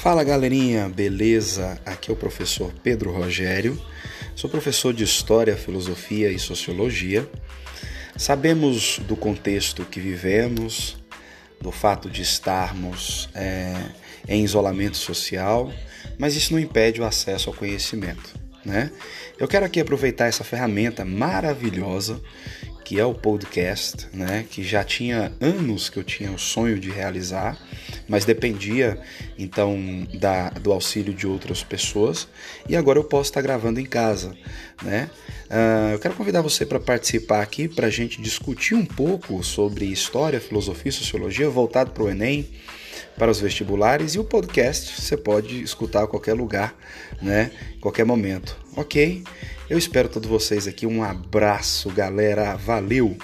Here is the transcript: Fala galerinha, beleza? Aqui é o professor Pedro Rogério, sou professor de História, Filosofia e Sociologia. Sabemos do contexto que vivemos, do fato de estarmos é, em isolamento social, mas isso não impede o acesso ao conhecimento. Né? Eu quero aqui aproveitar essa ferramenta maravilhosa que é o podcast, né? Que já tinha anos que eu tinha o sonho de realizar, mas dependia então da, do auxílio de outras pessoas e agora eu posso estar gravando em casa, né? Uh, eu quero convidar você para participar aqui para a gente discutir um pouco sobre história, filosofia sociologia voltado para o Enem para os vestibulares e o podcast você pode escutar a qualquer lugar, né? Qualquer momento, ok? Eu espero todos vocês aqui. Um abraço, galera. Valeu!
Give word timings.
Fala 0.00 0.24
galerinha, 0.24 0.88
beleza? 0.88 1.78
Aqui 1.84 2.10
é 2.10 2.14
o 2.14 2.16
professor 2.16 2.72
Pedro 2.82 3.12
Rogério, 3.12 3.78
sou 4.34 4.48
professor 4.48 4.94
de 4.94 5.04
História, 5.04 5.54
Filosofia 5.54 6.30
e 6.30 6.38
Sociologia. 6.38 7.30
Sabemos 8.16 8.98
do 9.00 9.14
contexto 9.14 9.84
que 9.84 10.00
vivemos, 10.00 10.96
do 11.60 11.70
fato 11.70 12.08
de 12.08 12.22
estarmos 12.22 13.28
é, 13.34 13.74
em 14.26 14.42
isolamento 14.42 14.96
social, 14.96 15.70
mas 16.18 16.34
isso 16.34 16.54
não 16.54 16.58
impede 16.58 17.02
o 17.02 17.04
acesso 17.04 17.50
ao 17.50 17.54
conhecimento. 17.54 18.34
Né? 18.64 18.90
Eu 19.38 19.46
quero 19.46 19.66
aqui 19.66 19.80
aproveitar 19.80 20.28
essa 20.28 20.42
ferramenta 20.42 21.04
maravilhosa 21.04 22.22
que 22.84 22.98
é 22.98 23.04
o 23.04 23.14
podcast, 23.14 24.08
né? 24.12 24.44
Que 24.50 24.62
já 24.62 24.82
tinha 24.82 25.32
anos 25.40 25.88
que 25.88 25.98
eu 25.98 26.04
tinha 26.04 26.30
o 26.32 26.38
sonho 26.38 26.78
de 26.78 26.90
realizar, 26.90 27.58
mas 28.08 28.24
dependia 28.24 29.00
então 29.38 29.78
da, 30.18 30.50
do 30.50 30.72
auxílio 30.72 31.14
de 31.14 31.26
outras 31.26 31.62
pessoas 31.62 32.28
e 32.68 32.76
agora 32.76 32.98
eu 32.98 33.04
posso 33.04 33.30
estar 33.30 33.42
gravando 33.42 33.80
em 33.80 33.86
casa, 33.86 34.36
né? 34.82 35.10
Uh, 35.50 35.92
eu 35.92 35.98
quero 35.98 36.14
convidar 36.14 36.42
você 36.42 36.64
para 36.64 36.78
participar 36.78 37.42
aqui 37.42 37.68
para 37.68 37.88
a 37.88 37.90
gente 37.90 38.20
discutir 38.20 38.74
um 38.74 38.84
pouco 38.84 39.42
sobre 39.42 39.86
história, 39.86 40.40
filosofia 40.40 40.92
sociologia 40.92 41.48
voltado 41.48 41.90
para 41.90 42.04
o 42.04 42.08
Enem 42.08 42.48
para 43.16 43.30
os 43.30 43.40
vestibulares 43.40 44.14
e 44.14 44.18
o 44.18 44.24
podcast 44.24 45.00
você 45.00 45.16
pode 45.16 45.62
escutar 45.62 46.04
a 46.04 46.06
qualquer 46.06 46.34
lugar, 46.34 46.74
né? 47.20 47.50
Qualquer 47.80 48.04
momento, 48.04 48.56
ok? 48.76 49.22
Eu 49.70 49.78
espero 49.78 50.08
todos 50.08 50.28
vocês 50.28 50.66
aqui. 50.66 50.84
Um 50.84 51.00
abraço, 51.00 51.90
galera. 51.90 52.56
Valeu! 52.56 53.16